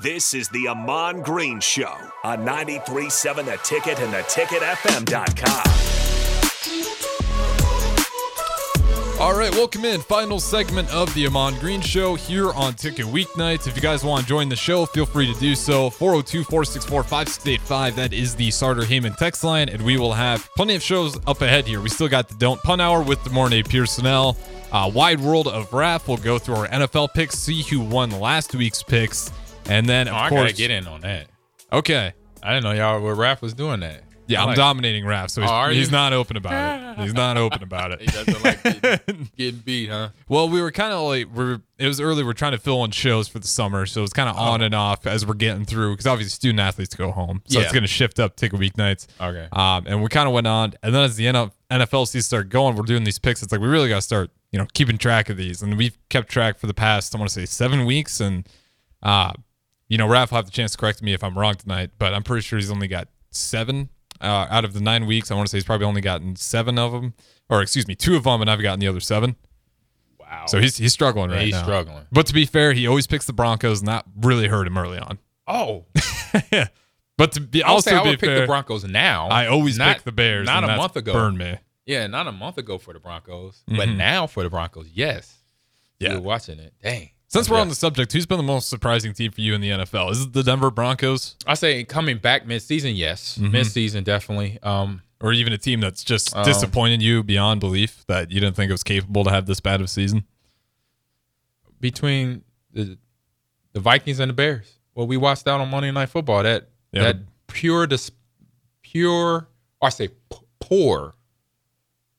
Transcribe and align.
This 0.00 0.34
is 0.34 0.48
the 0.48 0.66
Amon 0.66 1.22
Green 1.22 1.60
Show 1.60 1.96
on 2.24 2.38
93.7 2.38 3.44
The 3.44 3.56
Ticket 3.62 4.00
and 4.00 4.12
theticketfm.com. 4.12 5.62
All 9.20 9.38
right, 9.38 9.52
welcome 9.52 9.84
in. 9.84 10.00
Final 10.00 10.40
segment 10.40 10.92
of 10.92 11.14
the 11.14 11.28
Amon 11.28 11.56
Green 11.60 11.80
Show 11.80 12.16
here 12.16 12.52
on 12.54 12.74
Ticket 12.74 13.06
Weeknights. 13.06 13.68
If 13.68 13.76
you 13.76 13.82
guys 13.82 14.02
want 14.02 14.22
to 14.22 14.26
join 14.26 14.48
the 14.48 14.56
show, 14.56 14.84
feel 14.84 15.06
free 15.06 15.32
to 15.32 15.38
do 15.38 15.54
so. 15.54 15.90
402 15.90 16.42
464 16.42 17.04
5685. 17.04 17.94
That 17.94 18.12
is 18.12 18.34
the 18.34 18.50
Sartor 18.50 18.84
Hamann 18.84 19.14
text 19.14 19.44
line, 19.44 19.68
and 19.68 19.80
we 19.80 19.96
will 19.96 20.14
have 20.14 20.50
plenty 20.56 20.74
of 20.74 20.82
shows 20.82 21.16
up 21.28 21.40
ahead 21.40 21.68
here. 21.68 21.80
We 21.80 21.88
still 21.88 22.08
got 22.08 22.28
the 22.28 22.34
Don't 22.34 22.60
Pun 22.64 22.80
Hour 22.80 23.00
with 23.00 23.20
De'Mornay 23.20 23.62
Piersonell. 23.62 24.36
Uh, 24.72 24.90
Wide 24.92 25.20
World 25.20 25.46
of 25.46 25.72
Rap. 25.72 26.08
We'll 26.08 26.16
go 26.16 26.40
through 26.40 26.56
our 26.56 26.66
NFL 26.66 27.14
picks, 27.14 27.38
see 27.38 27.62
who 27.62 27.78
won 27.78 28.10
last 28.10 28.56
week's 28.56 28.82
picks. 28.82 29.30
And 29.66 29.88
then, 29.88 30.08
of 30.08 30.14
Oh, 30.14 30.18
I 30.18 30.28
course, 30.28 30.42
gotta 30.42 30.54
get 30.54 30.70
in 30.70 30.86
on 30.86 31.00
that. 31.02 31.26
okay. 31.72 32.12
I 32.42 32.52
didn't 32.52 32.64
know 32.64 32.72
y'all 32.72 33.00
were 33.00 33.16
Raph 33.16 33.40
was 33.40 33.54
doing 33.54 33.80
that. 33.80 34.02
Yeah, 34.26 34.40
I'm 34.42 34.48
like- 34.48 34.56
dominating 34.56 35.04
rap, 35.06 35.30
so 35.30 35.42
he's, 35.42 35.50
Oh, 35.50 35.68
he's 35.68 35.90
not 35.90 36.12
open 36.14 36.36
about 36.38 36.80
it. 36.80 36.84
He's 37.04 37.12
not 37.12 37.36
open 37.36 37.62
about 37.62 37.90
it. 37.90 38.00
He 38.00 38.06
doesn't 38.06 38.44
like 38.44 38.62
getting, 38.62 39.30
getting 39.36 39.60
beat, 39.60 39.90
huh? 39.90 40.10
Well, 40.28 40.48
we 40.48 40.62
were 40.62 40.70
kind 40.70 40.92
of 40.92 41.02
like 41.02 41.26
we're. 41.34 41.60
It 41.76 41.88
was 41.88 42.00
early. 42.00 42.22
We're 42.22 42.32
trying 42.34 42.52
to 42.52 42.58
fill 42.58 42.84
in 42.84 42.92
shows 42.92 43.26
for 43.26 43.40
the 43.40 43.48
summer, 43.48 43.84
so 43.84 44.04
it's 44.04 44.12
kind 44.12 44.28
of 44.30 44.36
on 44.36 44.62
and 44.62 44.74
off 44.76 45.04
as 45.06 45.26
we're 45.26 45.34
getting 45.34 45.64
through. 45.64 45.92
Because 45.94 46.06
obviously, 46.06 46.30
student 46.30 46.60
athletes 46.60 46.94
go 46.94 47.10
home, 47.10 47.42
so 47.48 47.58
it's 47.60 47.72
going 47.72 47.82
to 47.82 47.88
shift 47.88 48.20
up 48.20 48.36
ticket 48.36 48.60
weeknights. 48.60 49.08
Okay. 49.20 49.48
Um, 49.52 49.84
and 49.88 50.02
we 50.02 50.08
kind 50.08 50.28
of 50.28 50.32
went 50.32 50.46
on, 50.46 50.74
and 50.84 50.94
then 50.94 51.02
as 51.02 51.16
the 51.16 51.24
NF 51.26 51.50
NFL 51.70 52.06
season 52.06 52.22
started 52.22 52.50
going, 52.50 52.76
we're 52.76 52.84
doing 52.84 53.02
these 53.02 53.18
picks. 53.18 53.42
It's 53.42 53.50
like 53.50 53.60
we 53.60 53.66
really 53.66 53.88
got 53.88 53.96
to 53.96 54.02
start, 54.02 54.30
you 54.52 54.58
know, 54.60 54.66
keeping 54.72 54.96
track 54.96 55.28
of 55.28 55.36
these, 55.36 55.60
and 55.62 55.76
we've 55.76 55.98
kept 56.10 56.28
track 56.28 56.58
for 56.60 56.68
the 56.68 56.74
past, 56.74 57.12
I 57.14 57.18
want 57.18 57.28
to 57.28 57.34
say, 57.34 57.44
seven 57.46 57.84
weeks, 57.84 58.20
and 58.20 58.48
uh, 59.02 59.32
you 59.88 59.98
know, 59.98 60.06
Raph 60.06 60.30
will 60.30 60.36
have 60.36 60.46
the 60.46 60.50
chance 60.50 60.72
to 60.72 60.78
correct 60.78 61.02
me 61.02 61.12
if 61.12 61.22
I'm 61.22 61.36
wrong 61.38 61.54
tonight, 61.54 61.90
but 61.98 62.14
I'm 62.14 62.22
pretty 62.22 62.42
sure 62.42 62.58
he's 62.58 62.70
only 62.70 62.88
got 62.88 63.08
seven 63.30 63.90
uh, 64.20 64.46
out 64.50 64.64
of 64.64 64.72
the 64.72 64.80
nine 64.80 65.06
weeks. 65.06 65.30
I 65.30 65.34
want 65.34 65.46
to 65.46 65.50
say 65.50 65.58
he's 65.58 65.64
probably 65.64 65.86
only 65.86 66.00
gotten 66.00 66.36
seven 66.36 66.78
of 66.78 66.92
them, 66.92 67.14
or 67.48 67.62
excuse 67.62 67.86
me, 67.86 67.94
two 67.94 68.16
of 68.16 68.24
them, 68.24 68.40
and 68.40 68.50
I've 68.50 68.62
gotten 68.62 68.80
the 68.80 68.88
other 68.88 69.00
seven. 69.00 69.36
Wow. 70.18 70.46
So 70.46 70.58
he's 70.60 70.76
he's 70.76 70.92
struggling 70.92 71.30
right 71.30 71.42
he's 71.42 71.52
now. 71.52 71.58
He's 71.58 71.66
struggling. 71.66 72.06
But 72.10 72.26
to 72.26 72.34
be 72.34 72.46
fair, 72.46 72.72
he 72.72 72.86
always 72.86 73.06
picks 73.06 73.26
the 73.26 73.32
Broncos, 73.32 73.80
and 73.80 73.88
that 73.88 74.04
really 74.20 74.48
hurt 74.48 74.66
him 74.66 74.78
early 74.78 74.98
on. 74.98 75.18
oh, 75.46 75.84
But 77.16 77.32
to 77.32 77.40
be 77.40 77.62
I'll 77.62 77.74
also 77.74 77.90
say 77.90 77.96
I 77.96 78.02
would 78.02 78.18
pick 78.18 78.40
the 78.40 78.46
Broncos 78.46 78.84
now. 78.84 79.28
I 79.28 79.46
always 79.46 79.78
not, 79.78 79.96
pick 79.96 80.04
the 80.04 80.12
Bears. 80.12 80.46
Not 80.46 80.64
a 80.64 80.76
month 80.76 80.96
ago. 80.96 81.12
Burn 81.12 81.36
me. 81.36 81.58
Yeah, 81.86 82.06
not 82.06 82.26
a 82.26 82.32
month 82.32 82.58
ago 82.58 82.78
for 82.78 82.92
the 82.92 82.98
Broncos, 82.98 83.62
but 83.68 83.88
now 83.88 84.26
for 84.26 84.42
the 84.42 84.50
Broncos, 84.50 84.88
yes. 84.92 85.42
Yeah. 86.00 86.12
You're 86.12 86.22
watching 86.22 86.58
it. 86.58 86.72
Dang. 86.82 87.10
Since 87.34 87.50
we're 87.50 87.56
Yeah. 87.56 87.62
on 87.62 87.68
the 87.68 87.74
subject, 87.74 88.12
who's 88.12 88.26
been 88.26 88.36
the 88.36 88.44
most 88.44 88.68
surprising 88.68 89.12
team 89.12 89.32
for 89.32 89.40
you 89.40 89.54
in 89.54 89.60
the 89.60 89.70
NFL? 89.70 90.10
Is 90.12 90.20
it 90.22 90.32
the 90.34 90.44
Denver 90.44 90.70
Broncos, 90.70 91.34
I 91.48 91.54
say 91.54 91.82
coming 91.82 92.18
back 92.18 92.46
mid-season, 92.46 92.94
yes. 92.94 93.36
Mm-hmm. 93.38 93.50
Mid-season, 93.50 94.04
definitely. 94.04 94.60
Um, 94.62 95.02
or 95.20 95.32
even 95.32 95.52
a 95.52 95.58
team 95.58 95.80
that's 95.80 96.04
just 96.04 96.34
Um, 96.36 96.44
disappointed 96.44 97.02
you 97.02 97.24
beyond 97.24 97.58
belief 97.60 98.04
that 98.06 98.30
you 98.30 98.38
didn't 98.38 98.54
think 98.54 98.68
it 98.68 98.72
was 98.72 98.84
capable 98.84 99.24
to 99.24 99.30
have 99.30 99.46
this 99.46 99.58
bad 99.58 99.80
of 99.80 99.86
a 99.86 99.88
season? 99.88 100.24
between 101.80 102.42
the 102.72 102.96
the 103.72 103.80
Vikings 103.80 104.20
and 104.20 104.30
the 104.30 104.32
Bears. 104.34 104.78
Well, 104.94 105.06
we 105.08 105.16
watched 105.16 105.46
out 105.48 105.60
on 105.60 105.68
Monday 105.68 105.90
Night 105.90 106.08
Football. 106.08 106.44
That 106.44 106.68
Yeah, 106.92 107.02
that 107.02 107.16
pure 107.48 107.86
dis, 107.88 108.10
pure 108.82 109.48
or 109.80 109.86
I 109.88 109.88
say 109.90 110.08
p- 110.08 110.36
poor, 110.60 111.14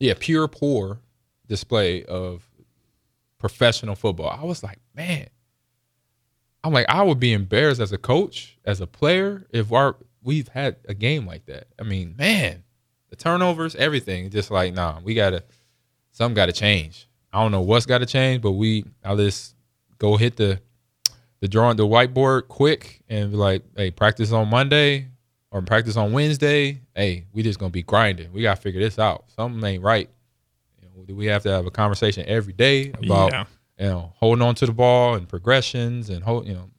yeah, 0.00 0.14
pure 0.18 0.48
poor 0.48 1.00
display 1.46 2.02
of 2.06 2.48
professional 3.42 3.96
football. 3.96 4.30
I 4.40 4.44
was 4.44 4.62
like, 4.62 4.78
man, 4.94 5.26
I'm 6.62 6.72
like, 6.72 6.88
I 6.88 7.02
would 7.02 7.18
be 7.18 7.32
embarrassed 7.32 7.80
as 7.80 7.92
a 7.92 7.98
coach, 7.98 8.56
as 8.64 8.80
a 8.80 8.86
player, 8.86 9.46
if 9.50 9.72
our 9.72 9.96
we've 10.22 10.46
had 10.46 10.76
a 10.88 10.94
game 10.94 11.26
like 11.26 11.44
that. 11.46 11.66
I 11.78 11.82
mean, 11.82 12.14
man, 12.16 12.62
the 13.10 13.16
turnovers, 13.16 13.74
everything, 13.74 14.30
just 14.30 14.52
like, 14.52 14.72
nah, 14.74 15.00
we 15.02 15.14
gotta 15.14 15.42
something 16.12 16.36
gotta 16.36 16.52
change. 16.52 17.08
I 17.32 17.42
don't 17.42 17.50
know 17.50 17.62
what's 17.62 17.84
gotta 17.84 18.06
change, 18.06 18.42
but 18.42 18.52
we 18.52 18.84
I'll 19.04 19.16
just 19.16 19.56
go 19.98 20.16
hit 20.16 20.36
the 20.36 20.60
the 21.40 21.48
drawing 21.48 21.76
the 21.76 21.86
whiteboard 21.86 22.46
quick 22.46 23.02
and 23.08 23.32
be 23.32 23.36
like, 23.36 23.64
hey, 23.76 23.90
practice 23.90 24.30
on 24.30 24.48
Monday 24.48 25.08
or 25.50 25.62
practice 25.62 25.96
on 25.96 26.12
Wednesday. 26.12 26.80
Hey, 26.94 27.24
we 27.32 27.42
just 27.42 27.58
gonna 27.58 27.70
be 27.70 27.82
grinding. 27.82 28.32
We 28.32 28.42
gotta 28.42 28.60
figure 28.60 28.80
this 28.80 29.00
out. 29.00 29.24
Something 29.34 29.64
ain't 29.64 29.82
right. 29.82 30.08
You 30.96 31.04
know, 31.08 31.14
we 31.14 31.26
have 31.26 31.42
to 31.44 31.50
have 31.50 31.66
a 31.66 31.70
conversation 31.70 32.24
every 32.26 32.52
day 32.52 32.90
about 32.90 33.32
Yeah. 33.32 33.44
you 33.78 33.86
know 33.86 34.12
holding 34.16 34.42
on 34.42 34.54
to 34.56 34.66
the 34.66 34.72
ball 34.72 35.14
and 35.14 35.28
progressions 35.28 36.08
and 36.10 36.22
hold 36.24 36.46
you 36.46 36.54
know 36.54 36.70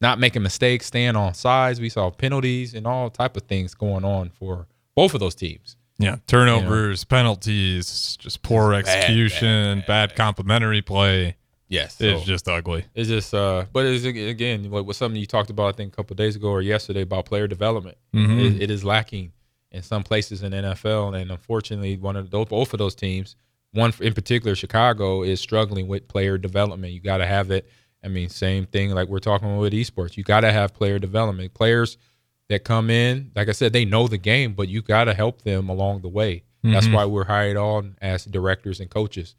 not 0.00 0.18
making 0.18 0.42
mistakes, 0.42 0.86
staying 0.86 1.14
on 1.16 1.34
sides. 1.34 1.78
We 1.78 1.90
saw 1.90 2.08
penalties 2.10 2.72
and 2.74 2.86
all 2.86 3.10
type 3.10 3.36
of 3.36 3.42
things 3.42 3.74
going 3.74 4.04
on 4.04 4.30
for 4.30 4.66
both 4.96 5.12
of 5.12 5.20
those 5.20 5.34
teams. 5.34 5.76
Yeah, 5.98 6.16
turnovers, 6.26 7.04
penalties, 7.04 8.16
just 8.18 8.42
poor 8.42 8.72
execution, 8.72 9.84
bad, 9.86 10.16
complimentary 10.16 10.80
play. 10.82 11.36
Yes, 11.68 12.00
It's 12.00 12.22
so- 12.22 12.26
just 12.26 12.48
ugly. 12.48 12.86
It's 12.94 13.08
just, 13.08 13.32
uh, 13.34 13.66
but 13.72 13.84
it's 13.86 14.04
again, 14.04 14.70
like 14.70 14.86
was 14.86 14.96
something 14.96 15.20
you 15.20 15.26
talked 15.26 15.50
about, 15.50 15.74
I 15.74 15.76
think, 15.76 15.92
a 15.92 15.96
couple 15.96 16.14
of 16.14 16.16
days 16.16 16.34
ago 16.34 16.48
or 16.48 16.62
yesterday 16.62 17.02
about 17.02 17.26
player 17.26 17.46
development. 17.46 17.98
Mhm. 18.14 18.56
It, 18.56 18.62
it 18.62 18.70
is 18.70 18.82
lacking 18.82 19.32
in 19.70 19.82
some 19.82 20.02
places 20.02 20.42
in 20.42 20.52
NFL, 20.52 21.14
and 21.14 21.30
unfortunately, 21.30 21.96
one 21.98 22.16
of 22.16 22.30
those, 22.30 22.46
both 22.46 22.72
of 22.72 22.78
those 22.78 22.94
teams, 22.96 23.36
one 23.72 23.92
in 24.00 24.14
particular, 24.14 24.54
Chicago, 24.54 25.22
is 25.22 25.40
struggling 25.40 25.86
with 25.88 26.08
player 26.08 26.38
development. 26.38 26.92
You 26.92 27.00
got 27.00 27.18
to 27.18 27.26
have 27.26 27.50
it. 27.50 27.68
I 28.04 28.08
mean, 28.08 28.28
same 28.28 28.66
thing 28.66 28.90
like 28.90 29.08
we're 29.08 29.18
talking 29.18 29.48
about 29.48 29.60
with 29.60 29.72
esports. 29.72 30.16
You 30.16 30.24
got 30.24 30.40
to 30.40 30.50
have 30.52 30.72
player 30.74 30.98
development. 30.98 31.52
Players 31.54 31.98
that 32.48 32.64
come 32.64 32.90
in, 32.90 33.30
like 33.36 33.48
I 33.48 33.52
said, 33.52 33.72
they 33.72 33.84
know 33.84 34.08
the 34.08 34.18
game, 34.18 34.54
but 34.54 34.68
you 34.68 34.82
got 34.82 35.04
to 35.04 35.14
help 35.14 35.42
them 35.42 35.68
along 35.68 36.00
the 36.02 36.08
way. 36.08 36.42
That's 36.62 36.88
Mhm. 36.88 36.92
why 36.94 37.04
we're 37.06 37.24
hired 37.24 37.56
on 37.56 37.96
as 38.02 38.24
directors 38.24 38.80
and 38.80 38.90
coaches 38.90 39.34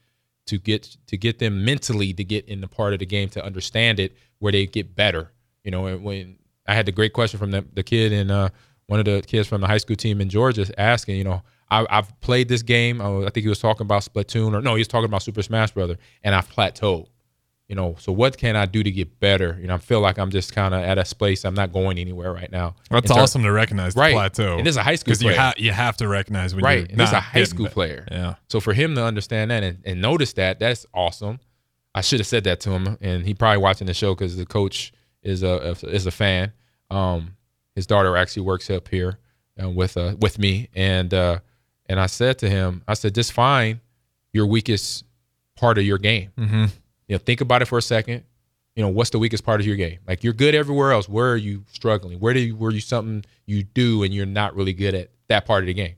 to 0.48 0.58
get 0.58 0.98
to 1.08 1.18
get 1.18 1.38
them 1.40 1.64
mentally 1.66 2.14
to 2.14 2.24
get 2.24 2.46
in 2.48 2.62
the 2.62 2.68
part 2.68 2.94
of 2.94 3.00
the 3.00 3.06
game 3.06 3.30
to 3.30 3.46
understand 3.46 4.00
it 4.00 4.16
where 4.40 4.52
they 4.52 4.66
get 4.66 4.96
better. 4.96 5.32
You 5.64 5.70
know, 5.72 5.86
and 5.88 6.04
when 6.04 6.38
I 6.68 6.74
had 6.74 6.86
the 6.88 6.92
great 6.92 7.14
question 7.14 7.38
from 7.38 7.52
the, 7.52 7.64
the 7.74 7.84
kid 7.84 8.12
and 8.12 8.32
uh, 8.32 8.50
one 8.88 9.00
of 9.00 9.06
the 9.06 9.22
kids 9.26 9.48
from 9.48 9.62
the 9.62 9.68
high 9.68 9.78
school 9.78 9.96
team 9.96 10.20
in 10.22 10.30
Georgia 10.30 10.66
asking, 10.80 11.18
you 11.18 11.24
know, 11.24 11.44
I, 11.72 11.86
I've 11.90 12.20
played 12.22 12.50
this 12.50 12.62
game. 12.62 13.02
uh, 13.02 13.22
I 13.22 13.30
think 13.30 13.44
he 13.44 13.50
was 13.50 13.60
talking 13.60 13.86
about 13.86 14.04
Splatoon 14.04 14.54
or 14.54 14.62
no, 14.62 14.76
he 14.76 14.82
was 14.82 14.88
talking 14.88 15.06
about 15.06 15.24
Super 15.24 15.42
Smash 15.42 15.72
Brother, 15.72 15.98
and 16.24 16.36
I've 16.36 16.50
plateaued. 16.50 17.08
You 17.68 17.76
know, 17.76 17.96
so 18.00 18.12
what 18.12 18.38
can 18.38 18.58
I 18.58 18.66
do 18.66 18.84
to 18.84 18.92
get 18.92 19.22
better? 19.22 19.58
You 19.62 19.68
know, 19.68 19.76
I 19.76 19.78
feel 19.78 20.02
like 20.02 20.20
I'm 20.20 20.30
just 20.30 20.54
kind 20.54 20.74
of 20.74 20.82
at 20.82 20.98
a 20.98 21.16
place 21.16 21.46
I'm 21.46 21.54
not 21.54 21.72
going 21.72 21.98
anywhere 22.00 22.34
right 22.34 22.52
now. 22.52 22.76
That's 22.90 23.08
ter- 23.10 23.18
awesome 23.18 23.44
to 23.44 23.52
recognize 23.54 23.94
the 23.94 24.02
Right. 24.02 24.12
plateau. 24.14 24.58
And 24.58 24.68
this 24.68 24.74
is 24.74 24.78
a 24.78 24.84
high 24.84 24.96
school 24.96 25.12
because 25.12 25.24
you, 25.24 25.30
player. 25.30 25.40
ha- 25.40 25.54
you 25.56 25.72
have 25.72 25.96
to 25.98 26.10
recognize 26.10 26.54
when 26.54 26.66
right. 26.66 26.80
you're 26.90 26.98
this 26.98 27.08
is 27.08 27.14
a 27.14 27.22
high 27.22 27.46
school 27.46 27.68
player. 27.70 28.06
Yeah. 28.12 28.36
So 28.50 28.60
for 28.60 28.74
him 28.74 28.94
to 28.96 29.06
understand 29.06 29.52
that 29.52 29.64
and, 29.64 29.78
and 29.86 30.02
notice 30.02 30.34
that, 30.34 30.60
that's 30.60 30.86
awesome. 30.94 31.40
I 31.96 32.02
should 32.02 32.20
have 32.20 32.28
said 32.28 32.44
that 32.44 32.60
to 32.62 32.72
him, 32.72 32.98
and 33.00 33.26
he 33.26 33.34
probably 33.34 33.60
watching 33.62 33.88
the 33.88 33.94
show 33.94 34.16
because 34.16 34.36
the 34.36 34.46
coach 34.46 34.92
is 35.24 35.42
a 35.42 35.72
is 35.84 36.06
a 36.06 36.12
fan. 36.12 36.52
Um, 36.90 37.38
his 37.76 37.88
daughter 37.88 38.18
actually 38.18 38.44
works 38.44 38.70
up 38.70 38.90
here 38.90 39.18
uh, 39.64 39.70
with 39.70 39.96
uh, 39.96 40.16
with 40.20 40.40
me, 40.40 40.68
and 40.76 41.14
uh, 41.14 41.40
and 41.92 42.00
I 42.00 42.06
said 42.08 42.40
to 42.40 42.50
him, 42.50 42.82
I 42.88 42.94
said, 42.96 43.14
just 43.14 43.34
find 43.34 43.80
your 44.34 44.46
weakest 44.46 45.04
part 45.56 45.78
of 45.78 45.84
your 45.84 45.98
game. 45.98 46.32
Mm-hmm. 46.38 46.66
You 47.08 47.16
know, 47.16 47.18
think 47.18 47.42
about 47.42 47.62
it 47.62 47.66
for 47.66 47.78
a 47.78 47.82
second. 47.82 48.24
You 48.76 48.84
know, 48.84 48.90
what's 48.90 49.10
the 49.10 49.20
weakest 49.20 49.44
part 49.44 49.60
of 49.60 49.68
your 49.68 49.76
game? 49.76 50.00
Like 50.08 50.24
you're 50.24 50.34
good 50.34 50.56
everywhere 50.56 50.94
else. 50.94 51.10
Where 51.10 51.30
are 51.32 51.38
you 51.38 51.66
struggling? 51.72 52.20
Where 52.20 52.34
do 52.34 52.40
you 52.40 52.56
where 52.56 52.72
you 52.72 52.80
something 52.80 53.26
you 53.46 53.64
do 53.64 54.04
and 54.04 54.14
you're 54.14 54.26
not 54.26 54.56
really 54.56 54.72
good 54.74 54.96
at 54.96 55.10
that 55.28 55.46
part 55.46 55.64
of 55.64 55.68
the 55.68 55.74
game? 55.74 55.96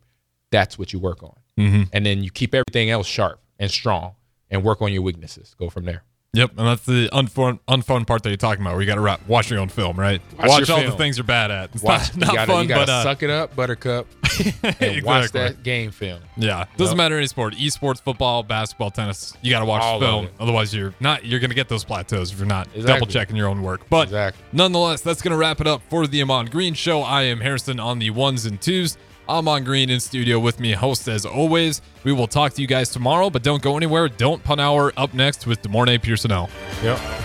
That's 0.51 0.77
what 0.79 0.91
you 0.91 0.99
work 0.99 1.21
on 1.23 1.35
Mm-hmm. 1.59 1.83
and 1.93 2.03
then 2.03 2.23
you 2.23 2.31
keep 2.31 2.55
everything 2.55 2.89
else 2.89 3.05
sharp 3.05 3.39
and 3.59 3.69
strong 3.69 4.15
and 4.49 4.63
work 4.63 4.81
on 4.81 4.91
your 4.91 5.03
weaknesses. 5.03 5.55
Go 5.59 5.69
from 5.69 5.85
there. 5.85 6.03
Yep, 6.33 6.57
and 6.57 6.67
that's 6.67 6.83
the 6.83 7.09
unfun, 7.13 7.59
unfun 7.67 8.07
part 8.07 8.23
that 8.23 8.29
you're 8.29 8.37
talking 8.37 8.63
about, 8.63 8.73
where 8.73 8.81
you 8.81 8.87
got 8.87 8.95
to 8.95 9.01
ra- 9.01 9.17
watch 9.27 9.51
your 9.51 9.59
own 9.59 9.69
film, 9.69 9.95
right? 9.99 10.19
Watch 10.39 10.49
Watch, 10.49 10.69
all 10.71 10.81
the 10.81 10.91
things 10.93 11.15
you're 11.15 11.25
bad 11.25 11.51
at. 11.51 11.69
It's 11.75 11.83
Watch, 11.83 12.17
not, 12.17 12.17
not 12.17 12.29
you 12.29 12.35
gotta, 12.37 12.51
fun, 12.51 12.67
but 12.67 12.89
uh, 12.89 13.03
suck 13.03 13.21
it 13.21 13.29
up, 13.29 13.55
Buttercup, 13.55 14.07
and 14.79 15.03
watch 15.03 15.31
that 15.31 15.63
game 15.63 15.91
film. 15.91 16.21
Yeah, 16.37 16.65
doesn't 16.77 16.97
matter 16.97 17.17
any 17.17 17.27
sport, 17.27 17.55
esports, 17.55 18.01
football, 18.01 18.43
basketball, 18.43 18.91
tennis. 18.91 19.33
You 19.41 19.51
got 19.51 19.59
to 19.59 19.65
watch 19.65 19.81
All 19.83 19.99
the 19.99 20.05
film, 20.05 20.29
otherwise 20.39 20.73
you're 20.73 20.93
not. 20.99 21.25
You're 21.25 21.39
gonna 21.39 21.53
get 21.53 21.69
those 21.69 21.83
plateaus 21.83 22.31
if 22.31 22.37
you're 22.37 22.47
not 22.47 22.67
Exactly. 22.67 22.93
double 22.93 23.07
checking 23.07 23.35
your 23.35 23.47
own 23.47 23.61
work. 23.61 23.81
But 23.89 24.03
Exactly. 24.03 24.43
nonetheless, 24.53 25.01
that's 25.01 25.21
gonna 25.21 25.37
wrap 25.37 25.61
it 25.61 25.67
up 25.67 25.81
for 25.89 26.07
the 26.07 26.21
Amon 26.21 26.47
Green 26.47 26.73
Show. 26.73 27.01
I 27.01 27.23
am 27.23 27.39
Harrison 27.39 27.79
on 27.79 27.99
the 27.99 28.09
ones 28.09 28.45
and 28.45 28.59
twos. 28.61 28.97
Amon 29.29 29.63
Green 29.63 29.89
in 29.89 30.01
studio 30.01 30.37
with 30.37 30.59
me, 30.59 30.73
host 30.73 31.07
as 31.07 31.25
always. 31.25 31.81
We 32.03 32.11
will 32.11 32.27
talk 32.27 32.53
to 32.55 32.61
you 32.61 32.67
guys 32.67 32.89
tomorrow, 32.89 33.29
but 33.29 33.41
don't 33.41 33.61
go 33.61 33.77
anywhere. 33.77 34.09
Don't 34.09 34.43
pun 34.43 34.59
hour 34.59 34.91
up 34.97 35.13
next 35.13 35.47
with 35.47 35.61
Demorne 35.61 35.97
Pearsonell. 35.99 36.49
Yep. 36.83 37.22